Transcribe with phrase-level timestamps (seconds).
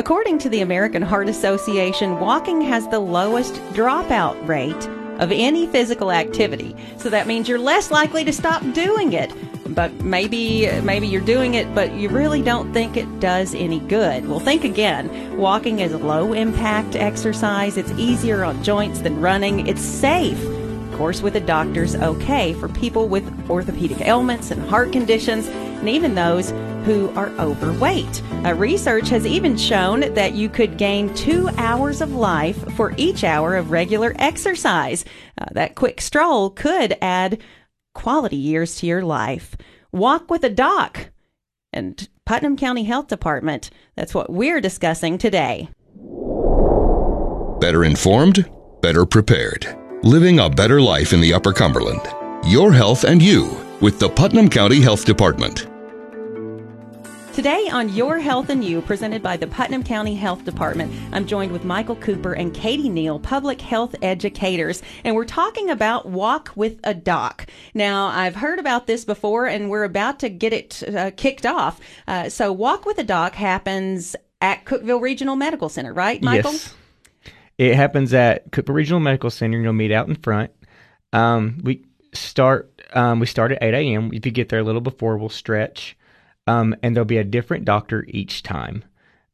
[0.00, 4.88] According to the American Heart Association, walking has the lowest dropout rate
[5.20, 6.74] of any physical activity.
[6.96, 9.30] So that means you're less likely to stop doing it.
[9.74, 14.26] But maybe maybe you're doing it but you really don't think it does any good.
[14.26, 15.36] Well, think again.
[15.36, 17.76] Walking is a low impact exercise.
[17.76, 19.66] It's easier on joints than running.
[19.66, 20.42] It's safe.
[20.42, 25.90] Of course, with a doctor's okay for people with orthopedic ailments and heart conditions and
[25.90, 26.52] even those
[26.84, 28.22] who are overweight.
[28.44, 33.24] Uh, research has even shown that you could gain two hours of life for each
[33.24, 35.04] hour of regular exercise.
[35.38, 37.40] Uh, that quick stroll could add
[37.94, 39.56] quality years to your life.
[39.92, 41.10] Walk with a doc
[41.72, 43.70] and Putnam County Health Department.
[43.96, 45.68] That's what we're discussing today.
[47.60, 48.50] Better informed,
[48.80, 49.66] better prepared.
[50.02, 52.00] Living a better life in the Upper Cumberland.
[52.46, 55.69] Your health and you with the Putnam County Health Department.
[57.40, 61.52] Today on Your Health and You, presented by the Putnam County Health Department, I'm joined
[61.52, 66.78] with Michael Cooper and Katie Neal, public health educators, and we're talking about Walk with
[66.84, 67.46] a Doc.
[67.72, 71.80] Now, I've heard about this before, and we're about to get it uh, kicked off.
[72.06, 76.52] Uh, so, Walk with a Doc happens at Cookeville Regional Medical Center, right, Michael?
[76.52, 76.74] Yes.
[77.56, 79.56] It happens at Cookeville Regional Medical Center.
[79.56, 80.50] And you'll meet out in front.
[81.14, 84.10] Um, we start um, we start at 8 a.m.
[84.12, 85.96] If you get there a little before, we'll stretch
[86.46, 88.84] um, and there'll be a different doctor each time.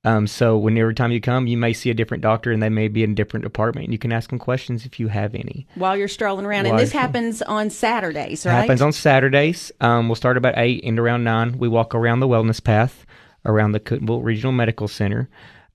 [0.04, 2.68] Um, so when every time you come, you may see a different doctor, and they
[2.68, 3.86] may be in a different department.
[3.86, 6.64] And you can ask them questions if you have any while you're strolling around.
[6.64, 8.52] While and this happens on Saturdays, right?
[8.52, 9.72] Happens on Saturdays.
[9.80, 11.58] Um, we'll start about eight, end around nine.
[11.58, 13.04] We walk around the wellness path
[13.44, 15.28] around the Cookeville Regional Medical Center,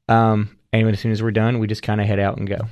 [0.08, 2.68] um, and as soon as we're done, we just kind of head out and go.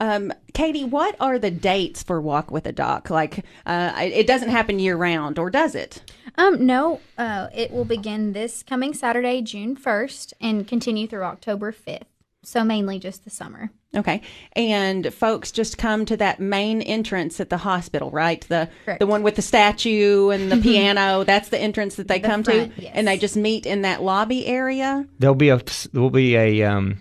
[0.00, 3.08] Um, Katie, what are the dates for Walk with a Doc?
[3.10, 6.02] Like, uh, it doesn't happen year round, or does it?
[6.36, 11.72] Um, no, uh, it will begin this coming Saturday, June 1st, and continue through October
[11.72, 12.02] 5th.
[12.42, 13.70] So mainly just the summer.
[13.96, 14.20] Okay.
[14.52, 18.40] And folks just come to that main entrance at the hospital, right?
[18.48, 19.00] The Correct.
[19.00, 22.44] the one with the statue and the piano, that's the entrance that they The come
[22.44, 22.82] front, to.
[22.82, 22.92] yes.
[22.94, 25.06] And they just meet in that lobby area.
[25.18, 25.60] There'll be a
[25.92, 26.98] there'll be a um,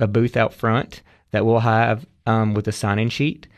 [0.00, 3.48] a booth out front that we'll have um, with a sign-in sheet,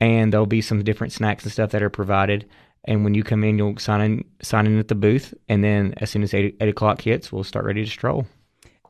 [0.00, 2.46] and there'll be some different snacks and stuff that are provided.
[2.84, 5.94] And when you come in, you'll sign in sign in at the booth, and then
[5.98, 8.26] as soon as eight, eight o'clock hits, we'll start ready to stroll.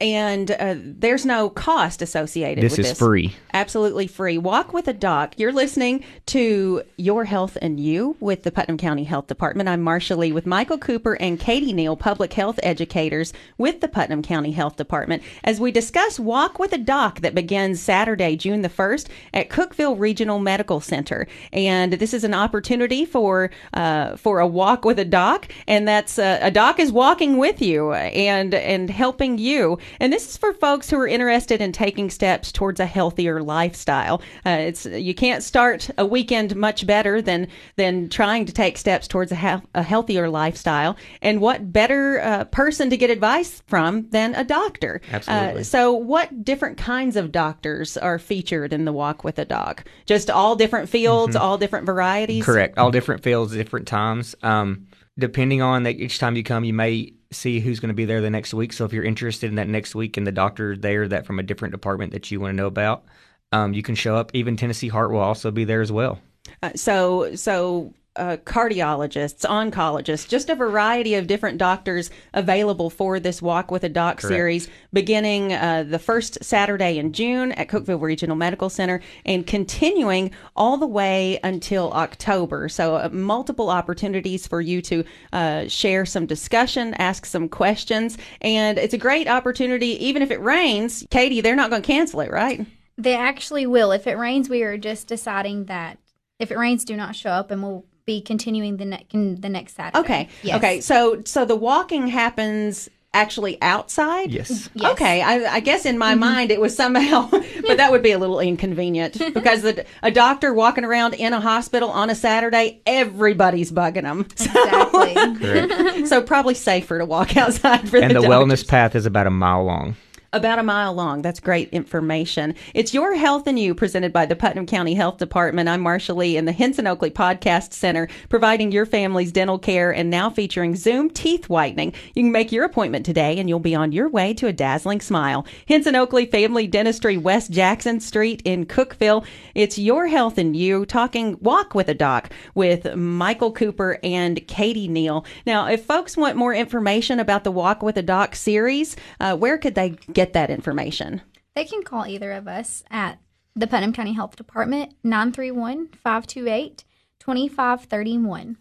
[0.00, 2.98] And uh, there's no cost associated This with is this.
[2.98, 3.34] free.
[3.52, 4.38] Absolutely free.
[4.38, 5.34] Walk with a doc.
[5.38, 9.68] You're listening to Your Health and You with the Putnam County Health Department.
[9.68, 14.22] I'm marsha Lee with Michael Cooper and Katie Neal, public health educators with the Putnam
[14.22, 18.68] County Health Department, as we discuss Walk with a Doc that begins Saturday, June the
[18.68, 21.26] 1st at Cookeville Regional Medical Center.
[21.52, 26.18] And this is an opportunity for uh, for a walk with a doc, and that's
[26.18, 29.78] uh, a doc is walking with you and and helping you.
[30.00, 34.22] And this is for folks who are interested in taking steps towards a healthier lifestyle.
[34.44, 39.08] Uh, it's you can't start a weekend much better than than trying to take steps
[39.08, 40.96] towards a, ha- a healthier lifestyle.
[41.22, 45.00] And what better uh, person to get advice from than a doctor?
[45.12, 45.60] Absolutely.
[45.60, 49.84] Uh, so, what different kinds of doctors are featured in the Walk with a Doc?
[50.06, 52.44] Just all different fields, all different varieties.
[52.44, 52.78] Correct.
[52.78, 54.34] All different fields, different times.
[54.42, 54.86] Um,
[55.18, 58.20] depending on that, each time you come, you may see who's going to be there
[58.20, 58.72] the next week.
[58.72, 61.42] So if you're interested in that next week and the doctor there that from a
[61.42, 63.04] different department that you want to know about,
[63.52, 64.30] um, you can show up.
[64.34, 66.20] Even Tennessee Heart will also be there as well.
[66.62, 73.40] Uh, so, so uh, cardiologists, oncologists, just a variety of different doctors available for this
[73.40, 74.32] Walk with a Doc Correct.
[74.32, 80.30] series, beginning uh, the first Saturday in June at Cookeville Regional Medical Center and continuing
[80.54, 82.68] all the way until October.
[82.68, 88.78] So, uh, multiple opportunities for you to uh, share some discussion, ask some questions, and
[88.78, 90.04] it's a great opportunity.
[90.04, 92.66] Even if it rains, Katie, they're not going to cancel it, right?
[92.98, 93.92] They actually will.
[93.92, 95.98] If it rains, we are just deciding that
[96.38, 99.48] if it rains, do not show up, and we'll be continuing the ne- in the
[99.48, 99.98] next Saturday.
[99.98, 100.28] Okay.
[100.42, 100.56] Yes.
[100.56, 100.80] Okay.
[100.80, 104.30] So so the walking happens actually outside.
[104.30, 104.50] Yes.
[104.50, 104.78] Mm-hmm.
[104.78, 104.92] Yes.
[104.92, 105.22] Okay.
[105.22, 106.20] I, I guess in my mm-hmm.
[106.20, 110.52] mind it was somehow, but that would be a little inconvenient because the, a doctor
[110.54, 114.26] walking around in a hospital on a Saturday, everybody's bugging them.
[114.46, 115.14] Exactly.
[115.14, 116.08] Correct.
[116.08, 119.30] So probably safer to walk outside for and the the wellness path is about a
[119.30, 119.96] mile long.
[120.36, 121.22] About a mile long.
[121.22, 122.54] That's great information.
[122.74, 125.66] It's Your Health and You, presented by the Putnam County Health Department.
[125.66, 130.10] I'm Marcia Lee in the Henson Oakley Podcast Center, providing your family's dental care and
[130.10, 131.94] now featuring Zoom teeth whitening.
[132.14, 135.00] You can make your appointment today and you'll be on your way to a dazzling
[135.00, 135.46] smile.
[135.66, 139.24] Henson Oakley Family Dentistry, West Jackson Street in Cookeville.
[139.54, 144.86] It's Your Health and You, talking Walk with a Doc with Michael Cooper and Katie
[144.86, 145.24] Neal.
[145.46, 149.56] Now, if folks want more information about the Walk with a Doc series, uh, where
[149.56, 151.22] could they get get that information?
[151.54, 153.18] They can call either of us at
[153.54, 156.84] the Putnam County Health Department, 931 528
[157.18, 158.58] 2531.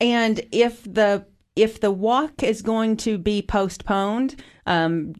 [0.00, 5.14] And if the if the walk is going to be postponed, um,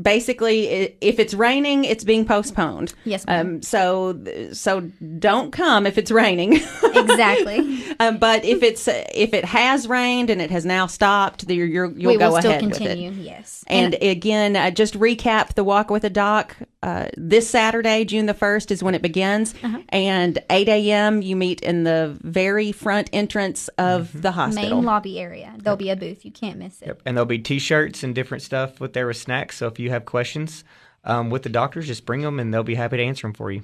[0.00, 2.94] basically, if it's raining, it's being postponed.
[3.04, 3.46] Yes, ma'am.
[3.46, 4.18] Um, so
[4.52, 4.80] so
[5.18, 6.60] don't come if it's raining.
[7.00, 7.82] Exactly.
[7.98, 11.90] um, but if it's if it has rained and it has now stopped, you're, you're,
[11.92, 13.22] you'll we go will still ahead continue, with it.
[13.22, 13.64] yes.
[13.68, 16.56] And again, uh, just recap the walk with a doc.
[16.82, 19.80] Uh, this Saturday, June the first, is when it begins, Uh-huh.
[19.90, 21.20] and 8 a.m.
[21.20, 24.76] You meet in the very front entrance of the hospital.
[24.76, 25.52] main lobby area.
[25.58, 26.24] There'll be a booth.
[26.24, 26.86] You can't miss it.
[26.86, 27.02] Yep.
[27.04, 29.58] And there'll be T-shirts and different stuff with there with snacks.
[29.58, 30.64] So if you have questions
[31.04, 33.50] um, with the doctors, just bring them, and they'll be happy to answer them for
[33.52, 33.62] you.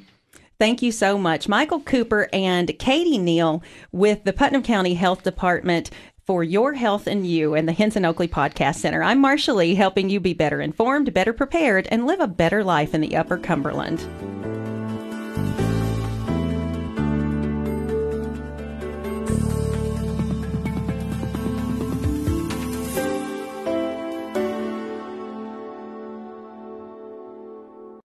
[0.58, 5.90] Thank you so much, Michael Cooper and Katie Neal with the Putnam County Health Department
[6.26, 9.00] for Your Health and You and the Henson Oakley Podcast Center.
[9.00, 12.94] I'm Marsha Lee, helping you be better informed, better prepared, and live a better life
[12.94, 14.00] in the Upper Cumberland.